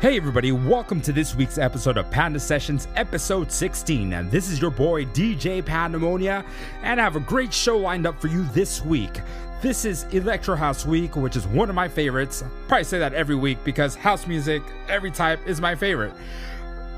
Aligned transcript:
Hey 0.00 0.16
everybody, 0.16 0.52
welcome 0.52 1.00
to 1.00 1.12
this 1.12 1.34
week's 1.34 1.58
episode 1.58 1.96
of 1.96 2.08
Panda 2.08 2.38
Sessions, 2.38 2.86
episode 2.94 3.50
16. 3.50 4.12
And 4.12 4.30
this 4.30 4.48
is 4.48 4.60
your 4.60 4.70
boy 4.70 5.06
DJ 5.06 5.60
Pandemonia, 5.60 6.44
and 6.84 7.00
I 7.00 7.02
have 7.02 7.16
a 7.16 7.20
great 7.20 7.52
show 7.52 7.76
lined 7.76 8.06
up 8.06 8.20
for 8.20 8.28
you 8.28 8.44
this 8.52 8.84
week. 8.84 9.20
This 9.60 9.84
is 9.84 10.04
Electro 10.12 10.54
House 10.54 10.86
Week, 10.86 11.16
which 11.16 11.34
is 11.34 11.48
one 11.48 11.68
of 11.68 11.74
my 11.74 11.88
favorites. 11.88 12.44
Probably 12.68 12.84
say 12.84 13.00
that 13.00 13.12
every 13.12 13.34
week 13.34 13.58
because 13.64 13.96
house 13.96 14.28
music, 14.28 14.62
every 14.88 15.10
type, 15.10 15.40
is 15.48 15.60
my 15.60 15.74
favorite. 15.74 16.12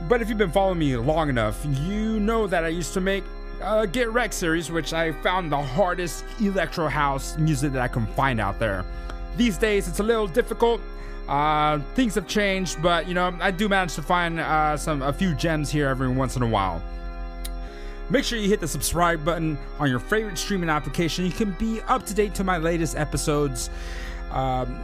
But 0.07 0.21
if 0.21 0.29
you've 0.29 0.37
been 0.37 0.53
following 0.53 0.79
me 0.79 0.95
long 0.99 1.31
enough, 1.31 1.59
you 1.65 2.21
know 2.21 2.47
that 2.49 2.65
I 2.65 2.69
used 2.69 2.93
to 2.93 3.01
make 3.01 3.25
a 3.63 3.87
Get 3.87 4.11
Wrecked 4.11 4.35
series, 4.35 4.71
which 4.71 4.93
I 4.93 5.13
found 5.23 5.51
the 5.51 5.57
hardest 5.57 6.27
electro 6.39 6.87
house 6.87 7.39
music 7.39 7.73
that 7.73 7.81
I 7.81 7.89
can 7.89 8.07
find 8.09 8.43
out 8.43 8.59
there. 8.59 8.85
These 9.39 9.57
days, 9.57 9.89
it's 9.89 10.01
a 10.01 10.03
little 10.03 10.27
difficult. 10.27 10.83
Uh, 11.31 11.79
things 11.95 12.17
have 12.17 12.27
changed, 12.27 12.83
but 12.83 13.07
you 13.07 13.15
know 13.15 13.33
I 13.41 13.53
do 13.53 13.69
manage 13.69 13.95
to 13.95 14.03
find 14.03 14.41
uh, 14.41 14.77
some 14.77 15.01
a 15.01 15.13
few 15.13 15.33
gems 15.37 15.71
here 15.71 15.87
every 15.87 16.09
once 16.09 16.35
in 16.35 16.43
a 16.43 16.47
while. 16.47 16.83
Make 18.11 18.25
sure 18.25 18.37
you 18.37 18.49
hit 18.49 18.59
the 18.59 18.67
subscribe 18.67 19.25
button 19.25 19.57
on 19.79 19.89
your 19.89 20.01
favorite 20.01 20.37
streaming 20.37 20.69
application. 20.69 21.25
You 21.25 21.31
can 21.31 21.53
be 21.53 21.81
up 21.83 22.05
to 22.07 22.15
date 22.15 22.35
to 22.35 22.43
my 22.43 22.59
latest 22.59 22.97
episodes. 22.97 23.71
Um, 24.33 24.77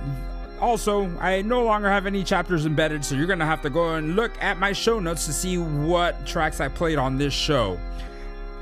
also, 0.60 1.10
I 1.18 1.42
no 1.42 1.64
longer 1.64 1.90
have 1.90 2.06
any 2.06 2.22
chapters 2.22 2.64
embedded, 2.64 3.04
so 3.04 3.16
you're 3.16 3.26
gonna 3.26 3.44
have 3.44 3.62
to 3.62 3.70
go 3.70 3.94
and 3.94 4.14
look 4.14 4.30
at 4.40 4.56
my 4.56 4.72
show 4.72 5.00
notes 5.00 5.26
to 5.26 5.32
see 5.32 5.58
what 5.58 6.24
tracks 6.28 6.60
I 6.60 6.68
played 6.68 6.96
on 6.96 7.18
this 7.18 7.34
show. 7.34 7.76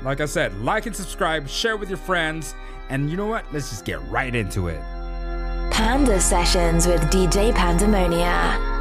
Like 0.01 0.21
I 0.21 0.25
said, 0.25 0.59
like 0.61 0.87
and 0.87 0.95
subscribe, 0.95 1.47
share 1.47 1.77
with 1.77 1.89
your 1.89 1.99
friends, 1.99 2.55
and 2.89 3.11
you 3.11 3.15
know 3.15 3.27
what? 3.27 3.45
Let's 3.53 3.69
just 3.69 3.85
get 3.85 4.01
right 4.09 4.33
into 4.33 4.69
it. 4.69 4.81
Panda 5.71 6.19
Sessions 6.19 6.87
with 6.87 7.01
DJ 7.11 7.53
Pandemonia. 7.53 8.75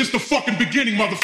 Just 0.00 0.12
the 0.12 0.18
fucking 0.18 0.56
beginning, 0.56 0.96
mother. 0.96 1.18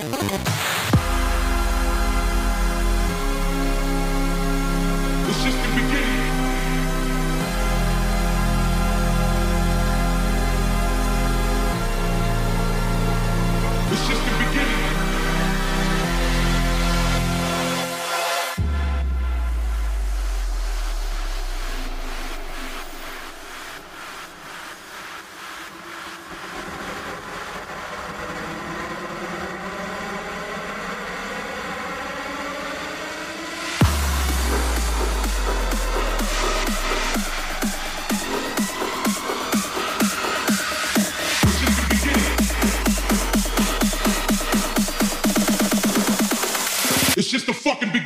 It's 0.00 0.06
just 5.42 5.58
the 5.58 5.68
beginning. 5.74 6.27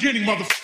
Beginning, 0.02 0.26
mother. 0.26 0.61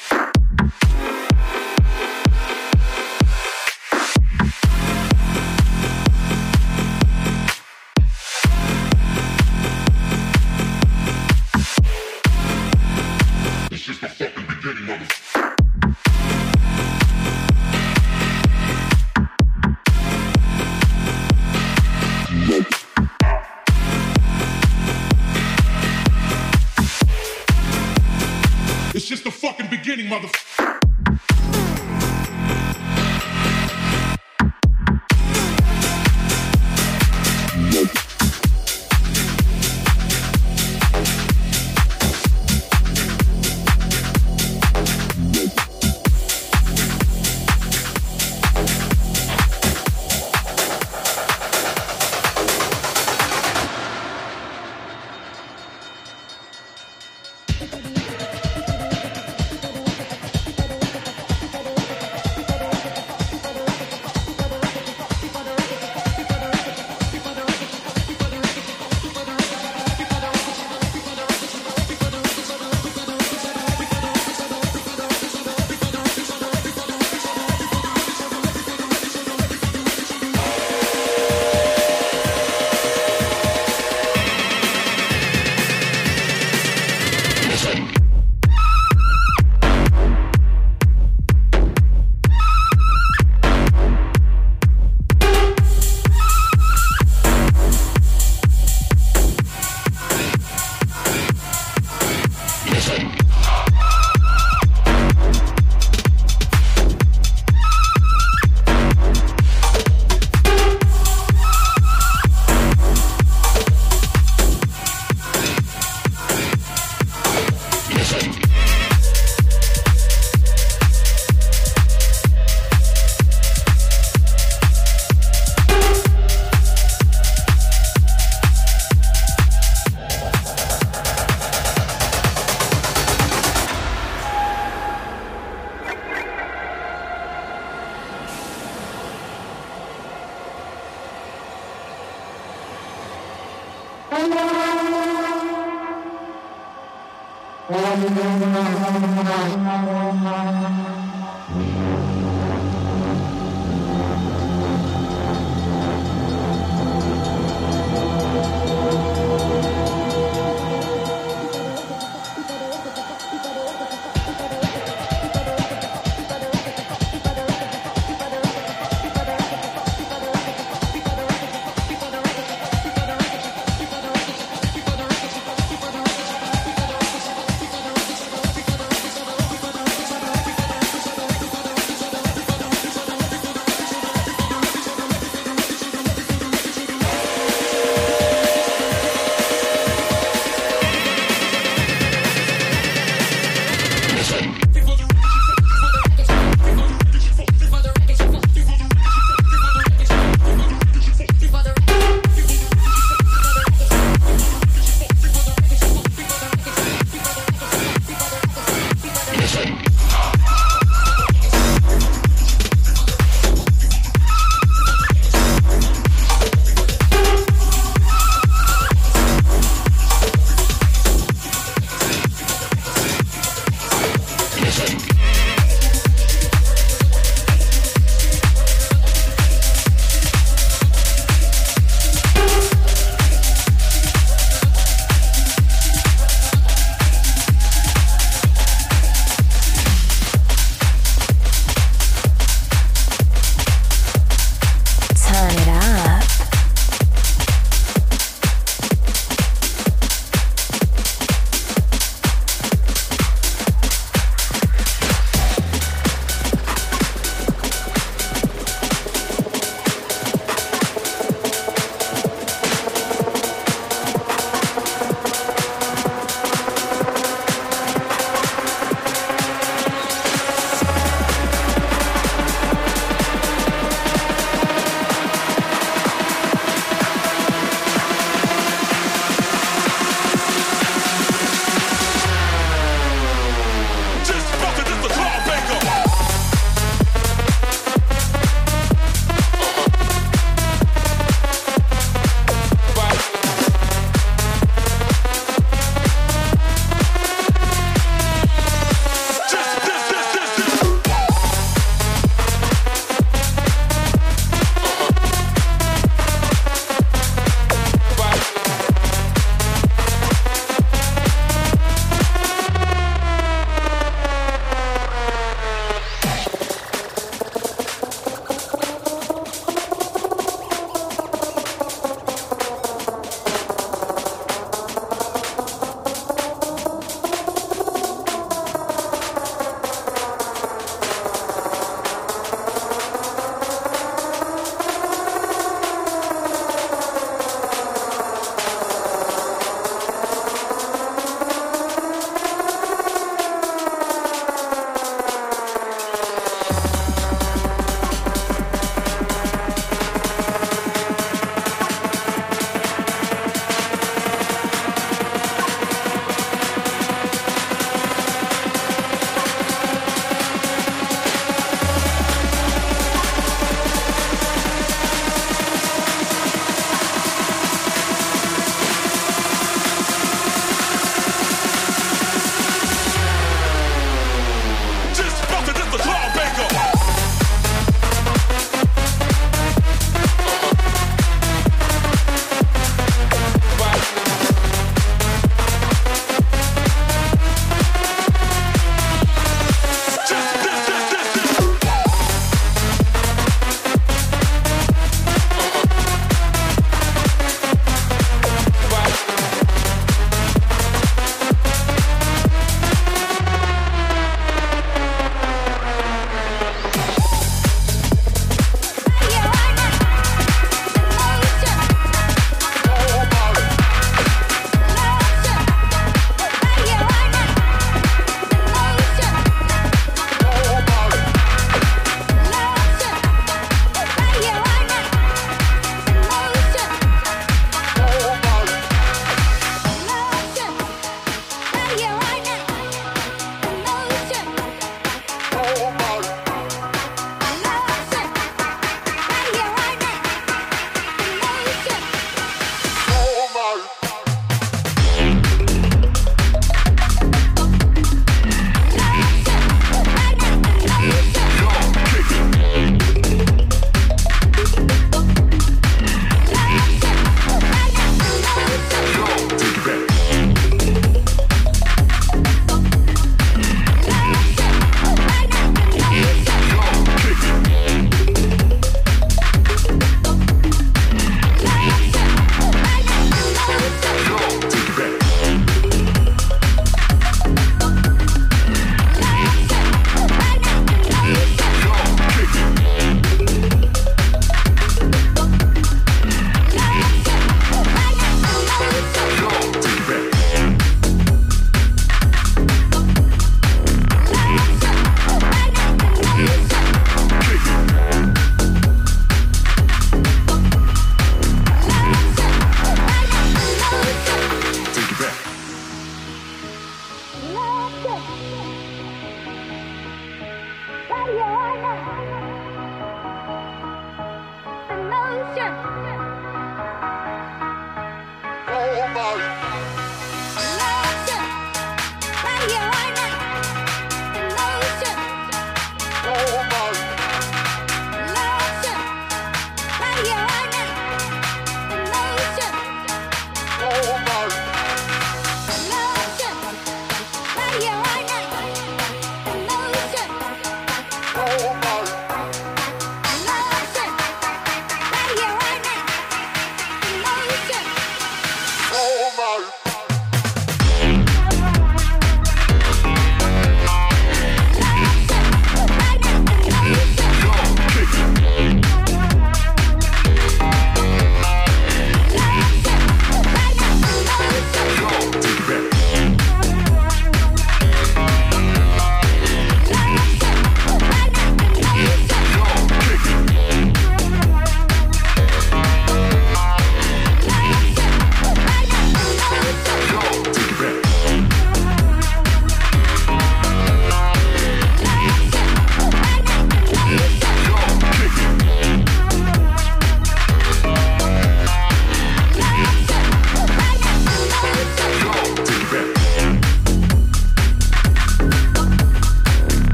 Thank 508.28 508.62
you. 508.62 508.67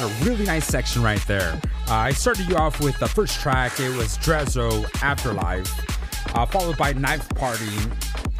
A 0.00 0.06
really 0.22 0.46
nice 0.46 0.66
section 0.66 1.02
right 1.02 1.20
there. 1.26 1.60
Uh, 1.86 1.94
I 1.94 2.12
started 2.12 2.48
you 2.48 2.56
off 2.56 2.80
with 2.80 2.98
the 2.98 3.06
first 3.06 3.38
track, 3.38 3.78
it 3.80 3.94
was 3.98 4.16
Drezo 4.16 4.88
Afterlife, 5.02 6.34
uh, 6.34 6.46
followed 6.46 6.78
by 6.78 6.94
Knife 6.94 7.28
Party. 7.34 7.68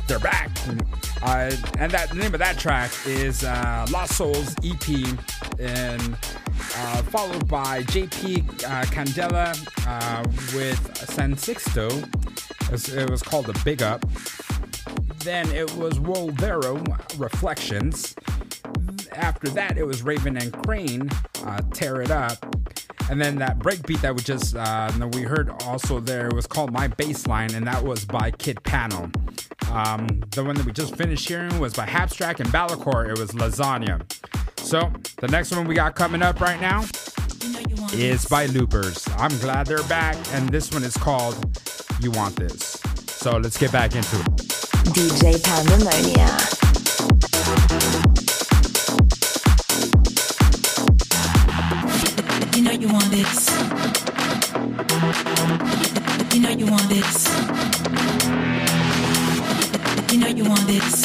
They're 0.07 0.19
back. 0.19 0.51
Uh, 1.23 1.55
and 1.79 1.93
that 1.93 2.09
the 2.09 2.15
name 2.15 2.33
of 2.33 2.39
that 2.39 2.59
track 2.59 2.91
is 3.05 3.45
uh, 3.45 3.87
Lost 3.91 4.17
Souls 4.17 4.57
EP, 4.65 4.89
and 5.59 6.15
uh, 6.79 7.03
followed 7.03 7.47
by 7.47 7.83
JP 7.83 8.65
uh, 8.65 8.85
Candela 8.87 9.55
with 10.55 10.97
San 11.11 11.37
Sixto. 11.37 11.91
It 12.63 12.73
was, 12.73 12.89
it 12.89 13.11
was 13.11 13.23
called 13.23 13.45
The 13.45 13.61
Big 13.67 13.83
Up. 13.83 14.03
Then 15.25 15.53
it 15.53 15.71
was 15.77 15.99
Wolvero 15.99 16.83
Reflections. 17.19 18.15
After 19.13 19.49
that, 19.51 19.77
it 19.77 19.87
was 19.87 20.03
Raven 20.03 20.39
and 20.39 20.53
Crane, 20.65 21.11
uh, 21.61 21.71
Tear 21.73 22.03
It 22.03 22.11
Up. 22.11 22.37
And 23.11 23.21
then 23.21 23.37
that 23.37 23.59
breakbeat 23.59 24.01
that 24.03 24.15
we 24.15 24.23
just 24.23 24.55
uh, 24.55 24.91
we 25.13 25.23
heard 25.23 25.51
also 25.65 25.99
there 25.99 26.31
was 26.33 26.47
called 26.47 26.73
My 26.73 26.87
Baseline, 26.87 27.55
and 27.55 27.67
that 27.67 27.83
was 27.83 28.05
by 28.05 28.31
Kid 28.31 28.59
Pano. 28.63 29.13
Um, 29.71 30.07
the 30.31 30.45
one 30.45 30.55
that 30.57 30.65
we 30.65 30.73
just 30.73 30.95
finished 30.95 31.29
hearing 31.29 31.59
was 31.59 31.75
by 31.75 31.87
Habstrakt 31.87 32.39
and 32.41 32.51
Balacor. 32.53 33.11
It 33.11 33.19
was 33.19 33.33
Lasagna. 33.33 34.01
So 34.59 34.93
the 35.17 35.29
next 35.29 35.51
one 35.51 35.67
we 35.67 35.75
got 35.75 35.97
coming 35.97 36.23
up 36.23 36.41
right 36.41 36.61
now 36.61 36.85
is 37.93 38.27
by 38.27 38.47
Loopers. 38.47 39.09
I'm 39.17 39.37
glad 39.39 39.67
they're 39.67 39.83
back, 39.85 40.17
and 40.33 40.49
this 40.49 40.71
one 40.71 40.85
is 40.85 40.97
called 40.97 41.59
You 42.01 42.13
Want 42.13 42.37
This. 42.37 42.81
So 43.07 43.39
let's 43.39 43.59
get 43.59 43.73
back 43.73 43.97
into 43.97 44.17
it. 44.21 44.37
DJ 44.95 45.43
Pandemonia. 45.43 46.60
Know 52.71 52.81
you 52.81 52.93
want 52.93 53.11
this. 53.11 53.51
You 56.33 56.41
know 56.41 56.51
you 56.51 56.67
want 56.67 56.89
this. 56.89 57.27
You 60.13 60.19
know 60.21 60.29
you 60.29 60.45
want 60.45 60.67
this. 60.69 61.05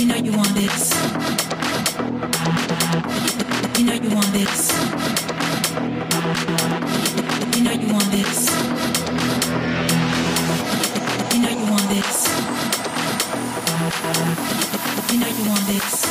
You 0.00 0.06
know 0.06 0.16
you 0.16 0.32
want 0.32 0.54
this. 0.54 0.94
You 3.76 3.84
know 3.84 3.94
you 3.94 4.10
want 4.14 4.32
this. 4.32 4.72
You 7.52 7.62
know 7.64 7.72
you 7.72 7.92
want 7.92 8.10
this. 8.10 8.48
You 11.34 11.40
know 11.42 11.50
you 11.50 11.66
want 11.70 11.88
this. 11.90 12.28
You 15.12 15.18
know 15.18 15.28
you 15.28 15.48
want 15.50 15.66
this. 15.66 16.09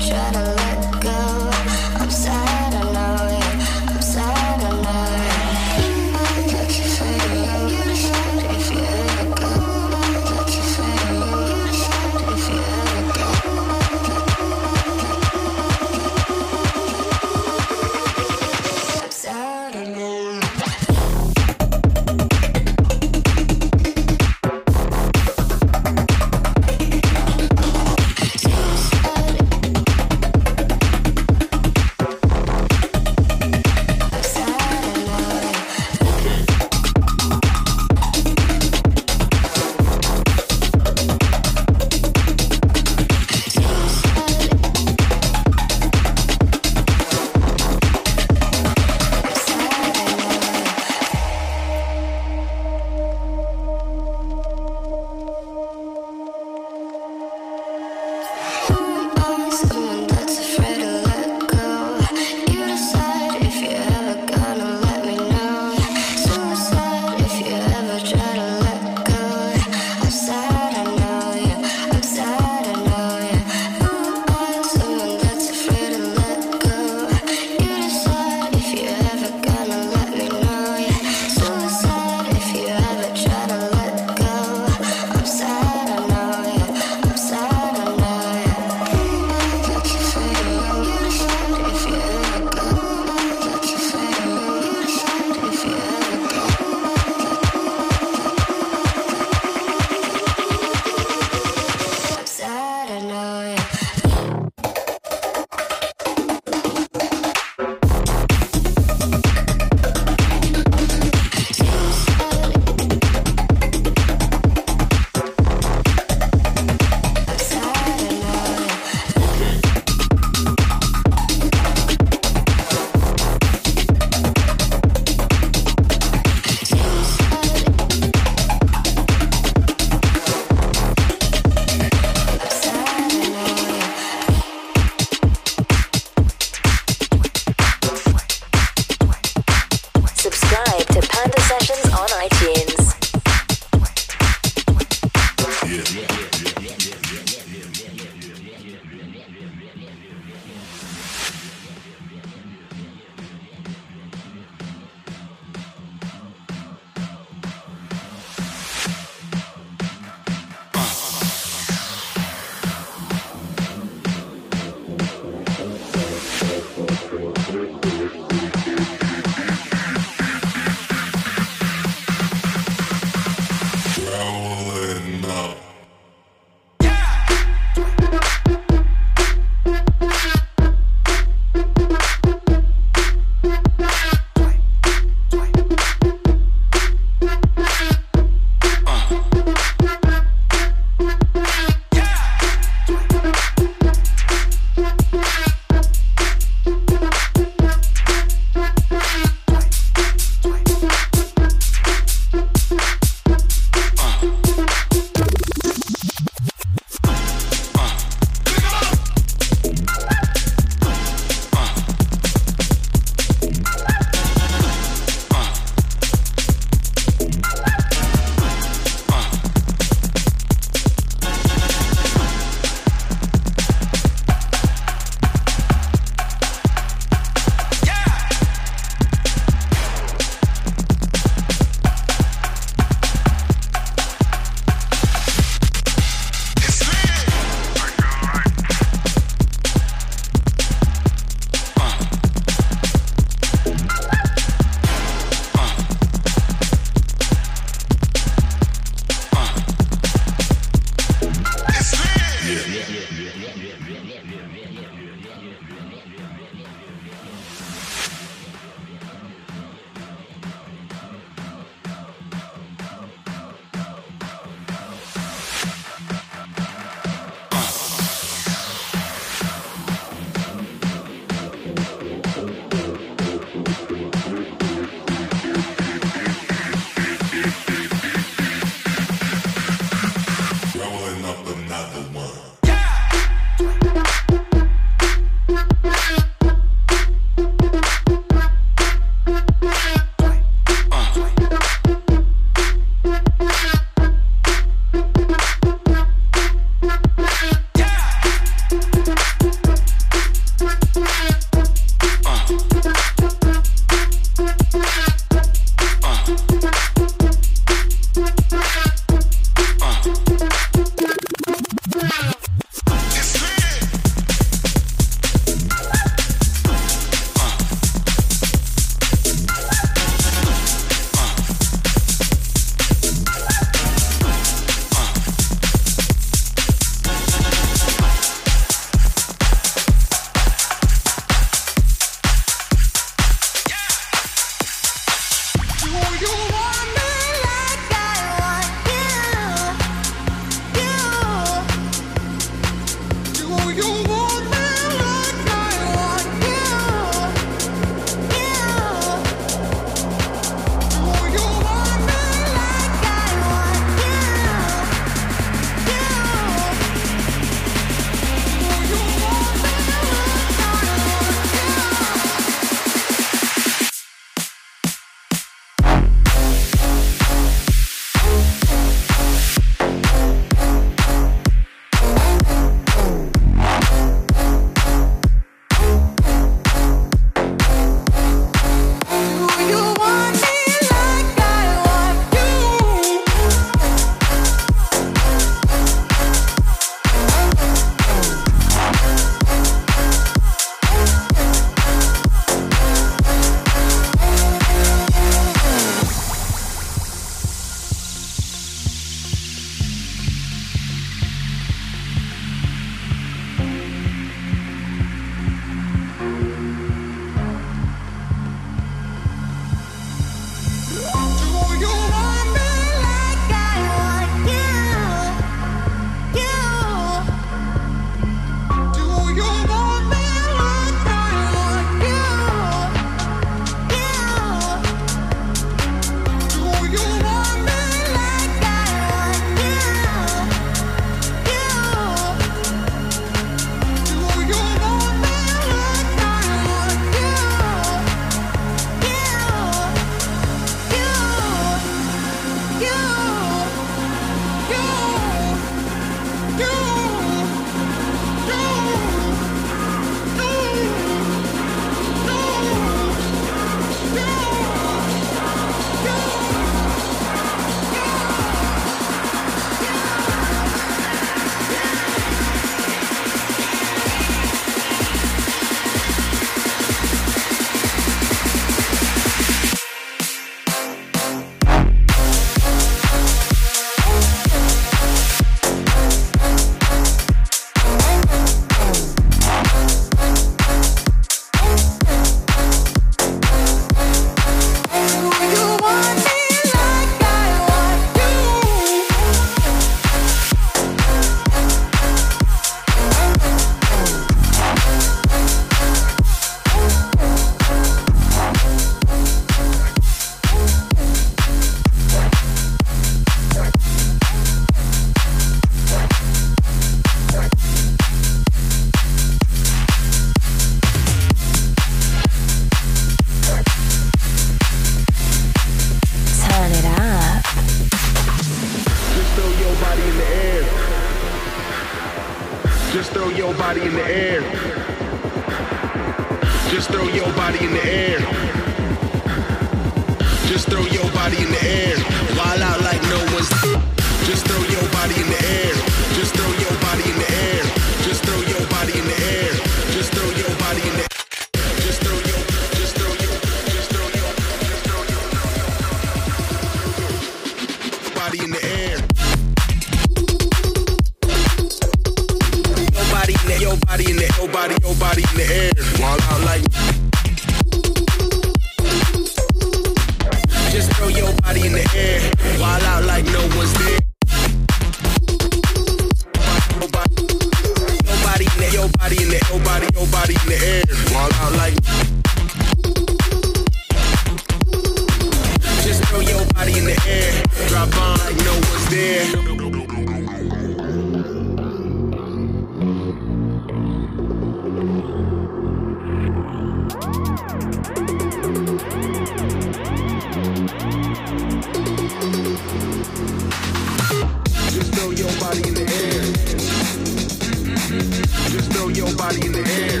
Just 598.50 598.72
throw 598.72 598.88
your 598.88 599.12
body 599.16 599.46
in 599.46 599.52
the 599.52 599.64
air. 599.64 600.00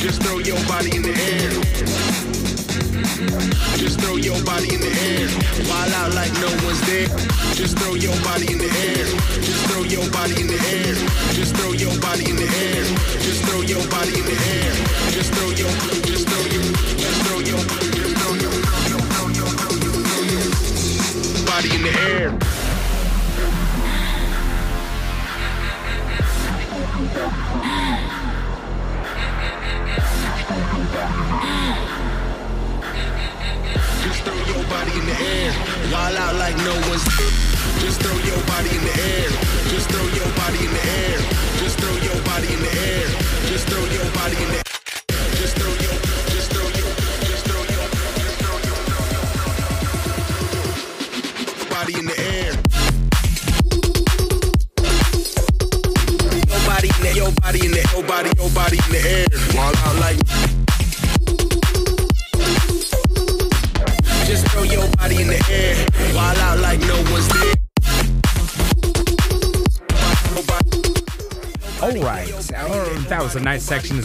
Just 0.00 0.22
throw 0.22 0.38
your 0.38 0.58
body 0.66 0.96
in 0.96 1.02
the 1.02 1.14
air. 1.14 1.50
Just 3.78 4.00
throw 4.00 4.16
your 4.16 4.42
body 4.44 4.74
in 4.74 4.80
the 4.80 4.90
air. 4.90 5.28
Wild 5.68 5.92
out 5.92 6.14
like 6.14 6.32
no 6.40 6.50
one's 6.66 6.80
there. 6.86 7.08
Just 7.54 7.78
throw 7.78 7.94
your 7.94 8.16
body 8.22 8.52
in 8.52 8.58
the 8.58 8.70
air. 8.70 9.06
Just 9.42 9.64
throw 9.70 9.82
your 9.82 10.08
body 10.10 10.40
in 10.40 10.46
the 10.46 10.58
air. 10.74 10.94
Just 11.34 11.54
throw 11.56 11.72
your 11.72 11.94
body 12.00 12.30
in 12.30 12.36
the 12.36 12.48
air. 12.48 12.84
Just 13.22 13.42
throw 13.44 13.60
your 13.62 13.84
body 13.90 14.14
in 14.18 14.24
the 14.26 14.36
air. 14.54 14.72
Just 15.14 15.32
throw 15.34 15.50
your, 15.50 15.70
just 16.06 16.28
throw 16.28 16.44
your, 16.50 16.64
just 16.98 17.18
throw 17.26 17.38
your, 17.38 17.62
just 17.94 18.14
throw 18.18 18.36
your, 18.38 18.62
body 21.46 21.76
in 21.76 21.82
the 21.82 21.90
air. 22.00 22.61
Just 34.04 34.22
throw 34.24 34.34
your 34.34 34.64
body 34.68 34.92
in 34.98 35.06
the 35.06 35.16
air. 35.20 35.52
Wild 35.92 36.16
out 36.16 36.34
like 36.36 36.56
no 36.58 36.74
one's. 36.88 37.04
Just 37.80 38.00
throw 38.02 38.16
your 38.26 38.40
body 38.46 38.70
in 38.76 38.82
the 38.84 38.94
air. 39.00 39.28
Just 39.70 39.90
throw 39.90 40.06
your 40.18 40.30
body 40.36 40.58
in 40.66 40.72
the 40.72 40.84
air. 41.00 41.18
Just 41.60 41.78
throw 41.78 41.94
your 42.08 42.20
body 42.24 42.52
in 42.52 42.60
the 42.60 42.72
air. 42.88 43.06
Just 43.48 43.68
throw 43.68 43.84
your 43.84 44.10
body 44.12 44.36
in 44.42 44.48
the 44.50 44.56
air. 44.56 44.71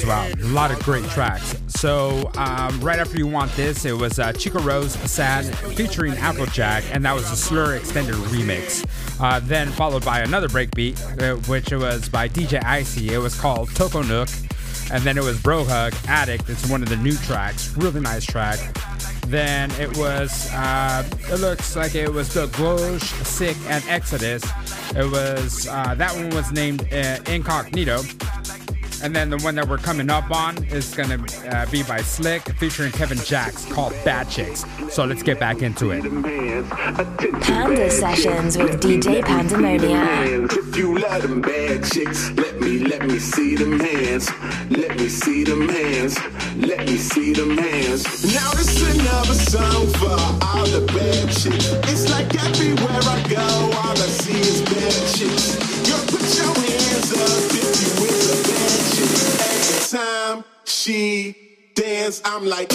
A 0.10 0.36
lot 0.48 0.72
of 0.72 0.80
great 0.84 1.04
tracks. 1.06 1.62
So, 1.68 2.32
um, 2.38 2.80
right 2.80 2.98
after 2.98 3.18
you 3.18 3.28
want 3.28 3.52
this, 3.54 3.84
it 3.84 3.92
was 3.92 4.20
uh, 4.20 4.32
Chico 4.32 4.60
Rose 4.62 4.94
Sad 4.94 5.46
featuring 5.76 6.14
Afrojack, 6.14 6.84
and 6.94 7.04
that 7.04 7.14
was 7.14 7.30
a 7.30 7.36
Slur 7.36 7.76
extended 7.76 8.16
remix. 8.16 8.86
Uh, 9.20 9.40
then 9.42 9.70
followed 9.70 10.06
by 10.06 10.22
another 10.22 10.48
breakbeat, 10.48 11.22
uh, 11.22 11.36
which 11.50 11.72
was 11.72 12.08
by 12.08 12.30
DJ 12.30 12.64
Icy. 12.64 13.14
It 13.14 13.18
was 13.18 13.38
called 13.40 13.70
Toko 13.76 14.02
Nook, 14.02 14.30
and 14.92 15.04
then 15.04 15.18
it 15.18 15.24
was 15.24 15.38
Brohug 15.40 15.94
Addict. 16.08 16.50
It's 16.50 16.70
one 16.70 16.82
of 16.82 16.90
the 16.90 16.98
new 16.98 17.16
tracks, 17.18 17.76
really 17.76 18.00
nice 18.00 18.26
track. 18.26 18.60
Then 19.28 19.72
it 19.72 19.98
was, 19.98 20.50
uh, 20.54 21.04
it 21.30 21.42
looks 21.42 21.76
like 21.76 21.96
it 21.96 22.12
was 22.12 22.34
the 22.34 22.48
Gloge, 22.48 23.02
Sick, 23.26 23.58
and 23.68 23.84
Exodus. 23.90 24.42
It 24.96 25.12
was, 25.12 25.68
uh, 25.68 25.96
that 25.96 26.16
one 26.16 26.30
was 26.30 26.54
named 26.54 26.88
uh, 26.94 27.20
Incognito. 27.28 28.04
And 29.04 29.16
then 29.16 29.30
the 29.30 29.38
one 29.38 29.56
that 29.56 29.68
we're 29.68 29.78
coming 29.78 30.10
up 30.10 30.32
on 30.32 30.64
is 30.66 30.94
going 30.96 31.10
to 31.10 31.56
uh, 31.56 31.70
be 31.70 31.84
by 31.84 32.02
Slick 32.02 32.42
featuring 32.58 32.92
Kevin 32.92 33.20
Jacks 33.20 33.66
called 33.72 33.94
Bad 34.04 34.30
Chicks. 34.30 34.66
So 34.90 35.06
let's 35.06 35.22
get 35.22 35.40
back 35.40 35.62
into 35.62 35.92
it. 35.92 36.04
Panda 37.42 37.92
Sessions 37.92 38.58
with 38.58 38.82
DJ 38.82 39.24
Pandemonia. 39.24 40.48
If 40.52 40.76
you 40.76 40.98
love 40.98 41.22
them 41.22 41.42
bad 41.42 41.84
chicks, 41.84 42.32
let 42.32 42.60
me, 42.60 42.80
let 42.80 43.06
me 43.06 43.20
see 43.20 43.56
them 43.56 43.80
hands. 43.80 44.30
Let 44.70 44.98
me 44.98 45.10
see 45.10 45.44
them 45.44 45.70
hands. 45.70 46.18
Let 46.56 46.80
me 46.88 46.98
see 46.98 47.34
them 47.34 47.58
hands. 47.58 48.04
Now 48.34 48.52
this 48.54 48.82
another 48.82 49.34
song 49.34 49.88
for 49.94 50.18
all 50.46 50.66
the 50.66 50.86
bad 50.88 51.30
chicks. 51.30 51.72
It's 51.92 52.10
like 52.10 52.34
everywhere 52.44 53.02
I 53.04 53.24
go, 53.30 53.78
all 53.78 53.92
I 53.92 54.08
see 54.22 54.40
is 54.40 54.62
bad 54.62 55.16
chicks. 55.16 55.56
Girl, 55.88 56.04
put 56.08 56.36
your 56.36 56.54
hands 56.56 57.14
up 57.14 57.47
time 59.90 60.44
she 60.66 61.34
dance, 61.74 62.22
I'm 62.26 62.46
like. 62.46 62.72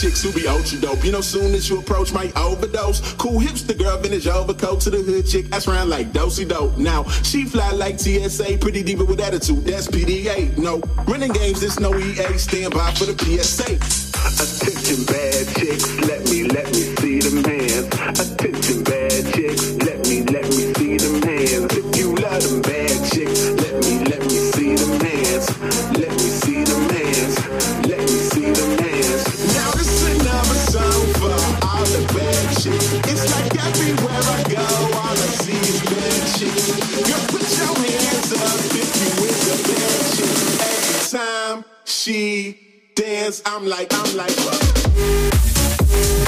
Chicks 0.00 0.22
who 0.22 0.32
be 0.32 0.46
ultra 0.46 0.78
dope. 0.80 1.04
You 1.04 1.12
know, 1.12 1.20
soon 1.20 1.54
as 1.54 1.68
you 1.68 1.78
approach, 1.80 2.12
might 2.12 2.36
overdose. 2.36 3.00
Cool 3.14 3.40
hipster 3.40 3.76
girl, 3.76 3.98
vintage 3.98 4.26
overcoat 4.26 4.80
to 4.82 4.90
the 4.90 4.98
hood 4.98 5.26
chick. 5.26 5.46
That's 5.46 5.66
round 5.66 5.90
like 5.90 6.12
dosey 6.12 6.44
dope. 6.44 6.76
Now, 6.78 7.04
she 7.22 7.44
fly 7.44 7.70
like 7.72 7.98
TSA, 7.98 8.58
pretty 8.58 8.82
diva 8.82 9.04
with 9.04 9.20
attitude. 9.20 9.64
That's 9.64 9.88
PDA. 9.88 10.56
No, 10.56 10.80
running 11.06 11.32
games, 11.32 11.60
this 11.60 11.80
no 11.80 11.96
EA. 11.96 12.38
Stand 12.38 12.74
by 12.74 12.92
for 12.92 13.06
the 13.06 13.16
PSA. 13.18 14.08
Attention, 14.38 15.04
bad 15.06 15.46
chicks. 15.56 15.98
Let 16.00 16.24
me, 16.30 16.44
let 16.44 16.66
me 16.66 16.82
see 16.98 17.18
the 17.18 17.32
man. 17.42 17.86
Attention, 18.10 18.47
I'm 43.44 43.66
like, 43.66 43.88
I'm 43.92 44.16
like. 44.16 46.27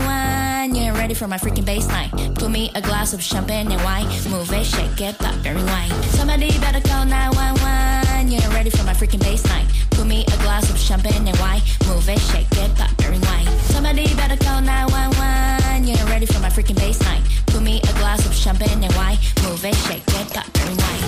ready 1.11 1.19
for 1.19 1.27
my 1.27 1.37
freaking 1.37 1.65
baseline. 1.65 2.09
Put 2.35 2.51
me 2.51 2.71
a 2.73 2.81
glass 2.81 3.11
of 3.13 3.21
champagne 3.21 3.69
and 3.69 3.83
wine. 3.83 4.07
Move 4.29 4.49
it, 4.53 4.65
shake 4.65 5.01
it, 5.01 5.17
pop 5.17 5.35
and 5.45 5.59
rewind. 5.59 5.91
Somebody 6.15 6.57
better 6.59 6.79
call 6.87 7.05
911. 7.05 8.31
You're 8.31 8.49
ready 8.51 8.69
for 8.69 8.83
my 8.85 8.93
freaking 8.93 9.19
baseline. 9.19 9.67
Put 9.89 10.07
me 10.07 10.23
a 10.23 10.37
glass 10.43 10.69
of 10.69 10.77
champagne 10.77 11.27
and 11.27 11.37
wine. 11.39 11.61
Move 11.87 12.07
it, 12.07 12.19
shake 12.19 12.51
it, 12.51 12.75
pop 12.75 12.91
and 12.99 13.09
rewind. 13.09 13.49
Somebody 13.73 14.05
better 14.15 14.37
call 14.37 14.61
911. 14.61 15.87
You're 15.87 16.07
ready 16.07 16.25
for 16.25 16.39
my 16.39 16.49
freaking 16.49 16.79
baseline. 16.79 17.23
Put 17.47 17.61
me 17.61 17.81
a 17.81 17.93
glass 17.99 18.25
of 18.25 18.33
champagne 18.33 18.81
and 18.81 18.95
wine. 18.95 19.17
Move 19.43 19.65
it, 19.65 19.75
shake 19.75 20.07
it, 20.07 20.33
pop 20.33 20.47
and 20.47 20.69
rewind. 20.69 21.00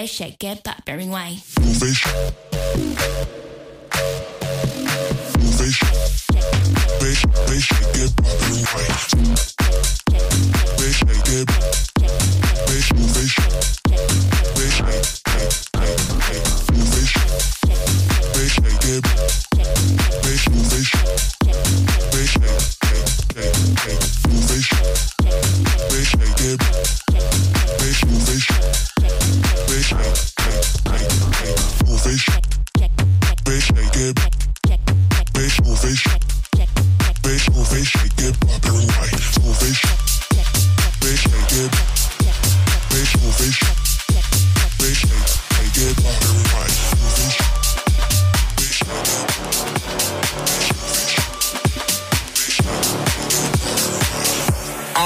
wish 0.00 0.12
shake 0.12 0.38
get 0.38 0.62
back 0.62 0.84
bearing 0.86 1.10
way. 1.10 1.36
Wish. 1.58 2.06
Wish. 5.58 5.82
Wish. 7.00 7.26
Wish 7.48 7.72
I 7.72 7.80
get 7.92 8.16
bearing 8.16 8.66
way. 8.72 8.88
Wish 10.78 11.02
I 11.04 11.22
it. 11.26 11.89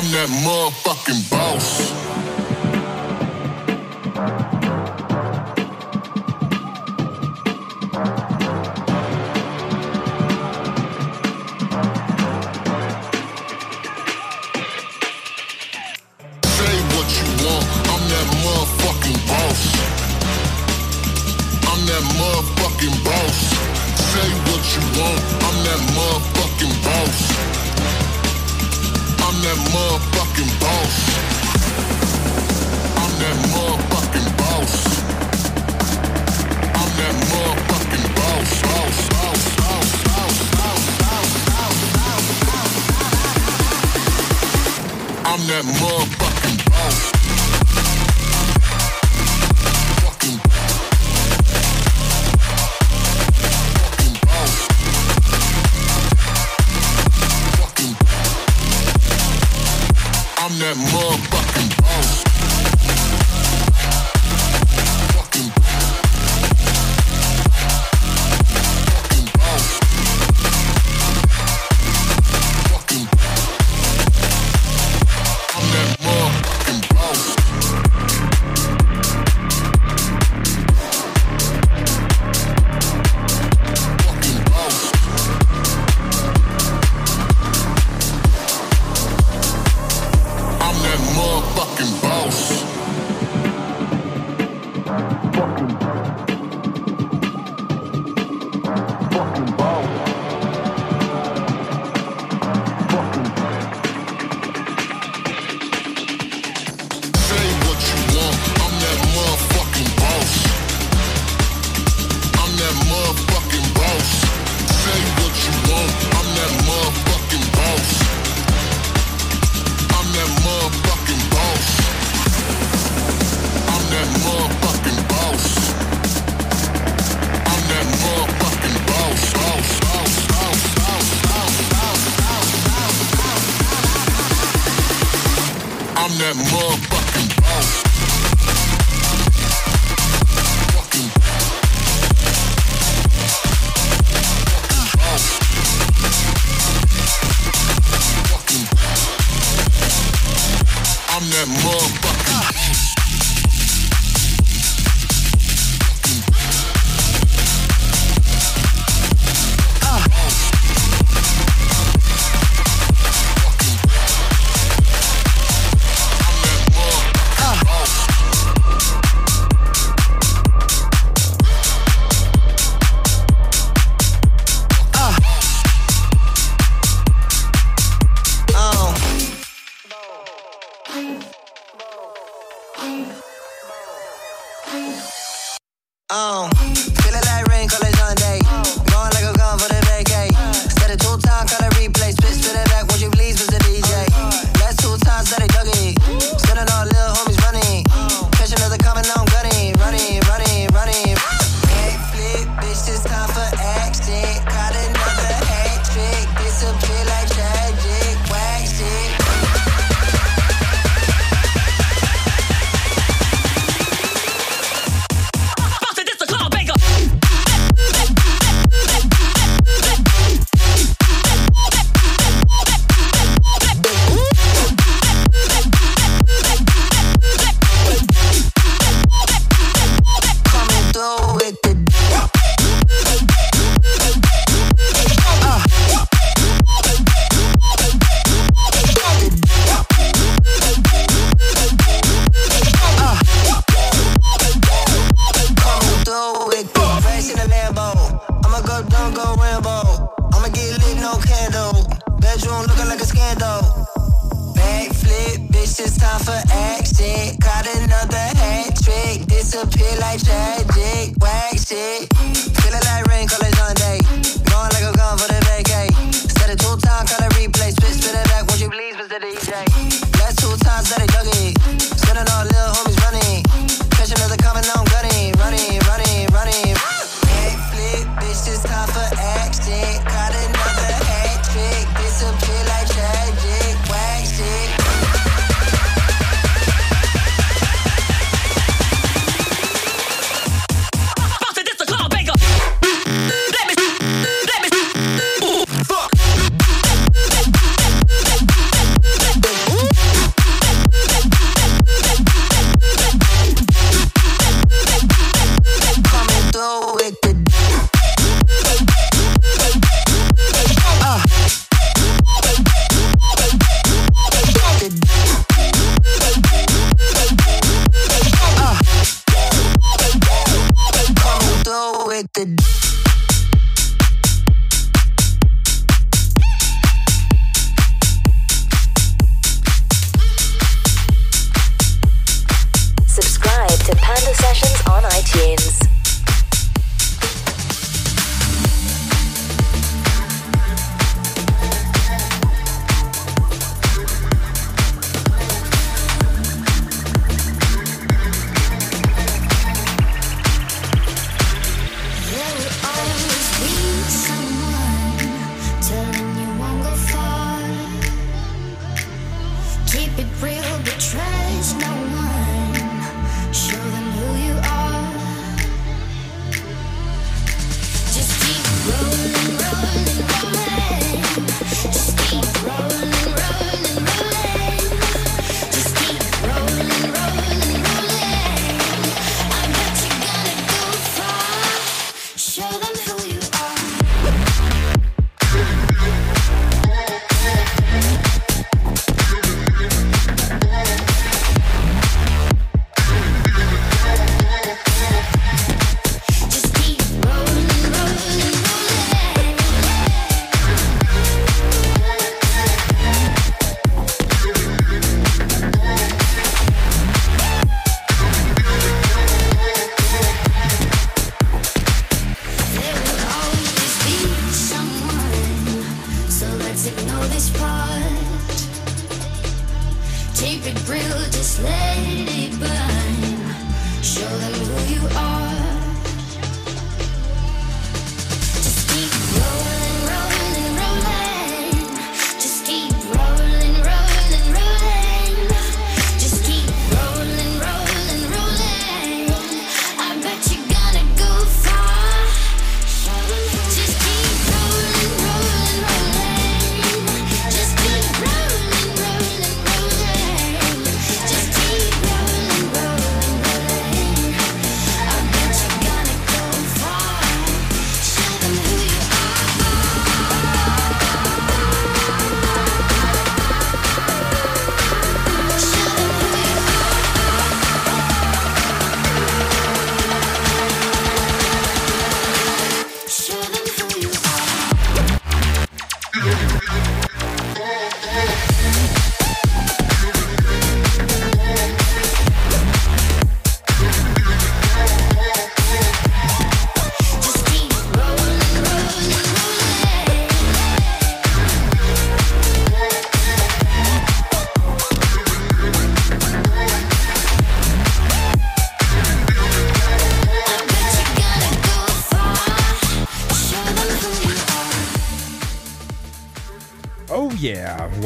I'm 0.05 0.11
that 0.12 0.28
motherfucking 0.28 1.30
boss. 1.30 2.13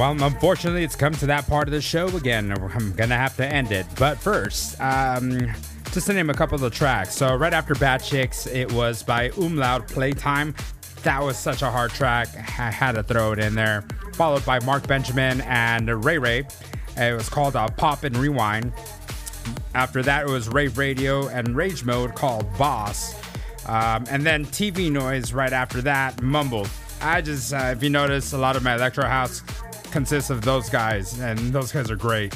Well, 0.09 0.25
unfortunately, 0.25 0.85
it's 0.85 0.97
come 0.97 1.13
to 1.17 1.27
that 1.27 1.47
part 1.47 1.69
of 1.69 1.73
the 1.73 1.83
show 1.83 2.07
again. 2.17 2.51
I'm 2.51 2.95
gonna 2.95 3.19
have 3.19 3.37
to 3.37 3.47
end 3.47 3.73
it. 3.73 3.85
But 3.99 4.17
first, 4.19 4.81
um, 4.81 5.53
just 5.93 6.07
to 6.07 6.15
name 6.15 6.31
a 6.31 6.35
couple 6.35 6.55
of 6.55 6.63
the 6.63 6.71
tracks. 6.71 7.15
So 7.15 7.35
right 7.35 7.53
after 7.53 7.75
Bad 7.75 8.03
Chicks, 8.03 8.47
it 8.47 8.73
was 8.73 9.03
by 9.03 9.29
Umlaut 9.37 9.87
Playtime. 9.87 10.55
That 11.03 11.23
was 11.23 11.37
such 11.37 11.61
a 11.61 11.71
hard 11.71 11.91
track. 11.91 12.29
I 12.35 12.71
had 12.71 12.93
to 12.93 13.03
throw 13.03 13.33
it 13.33 13.39
in 13.39 13.55
there. 13.55 13.85
Followed 14.15 14.47
by 14.47 14.61
Mark 14.61 14.87
Benjamin 14.87 15.43
and 15.43 16.03
Ray 16.03 16.17
Ray. 16.17 16.47
It 16.97 17.15
was 17.15 17.29
called 17.29 17.55
uh, 17.55 17.69
Pop 17.69 18.05
and 18.05 18.17
Rewind. 18.17 18.73
After 19.75 20.03
that, 20.05 20.27
it 20.27 20.31
was 20.31 20.49
Rave 20.49 20.79
Radio 20.79 21.29
and 21.29 21.55
Rage 21.55 21.85
Mode 21.85 22.15
called 22.15 22.47
Boss. 22.57 23.15
Um, 23.67 24.07
and 24.09 24.25
then 24.25 24.47
TV 24.47 24.91
Noise 24.91 25.35
right 25.35 25.53
after 25.53 25.83
that, 25.83 26.23
Mumble. 26.23 26.67
I 27.01 27.21
just, 27.21 27.53
uh, 27.53 27.73
if 27.77 27.83
you 27.83 27.91
notice, 27.91 28.33
a 28.33 28.39
lot 28.39 28.57
of 28.57 28.63
my 28.65 28.75
electro 28.75 29.07
house 29.07 29.43
consists 29.91 30.31
of 30.31 30.43
those 30.43 30.69
guys, 30.71 31.19
and 31.21 31.39
those 31.53 31.73
guys 31.73 31.91
are 31.91 31.97
great. 31.97 32.35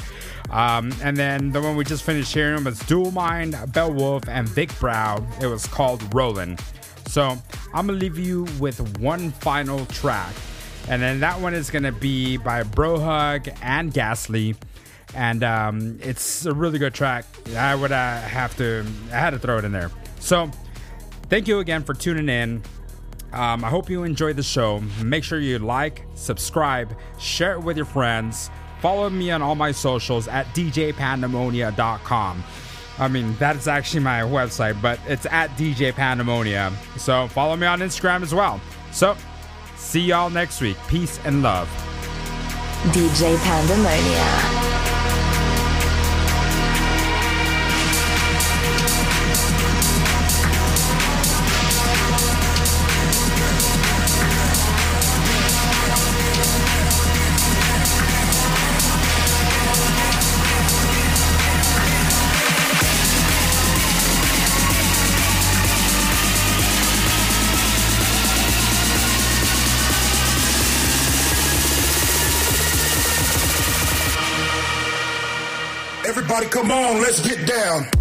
Um, 0.49 0.93
and 1.01 1.15
then 1.15 1.51
the 1.51 1.61
one 1.61 1.75
we 1.75 1.83
just 1.83 2.03
finished 2.03 2.33
hearing 2.33 2.63
was 2.63 2.79
Dual 2.79 3.11
Mind, 3.11 3.55
Bell 3.73 3.91
Wolf, 3.91 4.27
and 4.27 4.47
Vic 4.47 4.77
Brow. 4.79 5.25
It 5.41 5.47
was 5.47 5.65
called 5.65 6.01
Rollin'. 6.13 6.57
So 7.07 7.37
I'm 7.73 7.87
gonna 7.87 7.93
leave 7.93 8.17
you 8.17 8.45
with 8.59 8.99
one 8.99 9.31
final 9.31 9.85
track, 9.87 10.33
and 10.89 11.01
then 11.01 11.19
that 11.21 11.39
one 11.39 11.53
is 11.53 11.69
gonna 11.69 11.91
be 11.91 12.37
by 12.37 12.63
Brohug 12.63 13.55
and 13.61 13.93
Ghastly, 13.93 14.55
and 15.15 15.43
um, 15.43 15.99
it's 16.01 16.45
a 16.45 16.53
really 16.53 16.79
good 16.79 16.93
track. 16.93 17.25
I 17.55 17.75
would 17.75 17.91
uh, 17.91 18.21
have 18.21 18.57
to, 18.57 18.85
I 19.11 19.17
had 19.17 19.31
to 19.31 19.39
throw 19.39 19.59
it 19.59 19.65
in 19.65 19.71
there. 19.71 19.91
So 20.19 20.49
thank 21.29 21.47
you 21.47 21.59
again 21.59 21.83
for 21.83 21.93
tuning 21.93 22.29
in. 22.29 22.63
Um, 23.33 23.63
I 23.63 23.69
hope 23.69 23.89
you 23.89 24.03
enjoyed 24.03 24.35
the 24.35 24.43
show. 24.43 24.79
Make 25.03 25.23
sure 25.23 25.39
you 25.39 25.59
like, 25.59 26.05
subscribe, 26.13 26.95
share 27.19 27.53
it 27.53 27.61
with 27.61 27.77
your 27.77 27.85
friends. 27.85 28.51
Follow 28.79 29.09
me 29.09 29.31
on 29.31 29.41
all 29.41 29.55
my 29.55 29.71
socials 29.71 30.27
at 30.27 30.45
djpandemonia.com. 30.47 32.43
I 32.99 33.07
mean, 33.07 33.35
that's 33.39 33.67
actually 33.67 34.01
my 34.01 34.19
website, 34.19 34.79
but 34.81 34.99
it's 35.07 35.25
at 35.25 35.49
DJ 35.51 35.91
Pandemonia. 35.93 36.71
So 36.99 37.27
follow 37.29 37.55
me 37.55 37.65
on 37.65 37.79
Instagram 37.79 38.21
as 38.21 38.35
well. 38.35 38.61
So, 38.91 39.17
see 39.77 40.01
y'all 40.01 40.29
next 40.29 40.61
week. 40.61 40.77
Peace 40.87 41.19
and 41.25 41.41
love. 41.41 41.67
DJ 42.91 43.35
Pandemonia. 43.37 44.62
Everybody 76.43 76.67
come 76.67 76.71
on, 76.71 77.01
let's 77.01 77.21
get 77.21 77.47
down. 77.47 77.92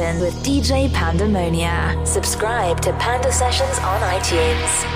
With 0.00 0.34
DJ 0.42 0.88
Pandemonia. 0.88 2.06
Subscribe 2.06 2.80
to 2.80 2.92
Panda 2.94 3.30
Sessions 3.30 3.78
on 3.80 4.00
iTunes. 4.00 4.89